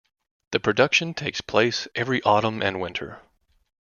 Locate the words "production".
0.59-1.13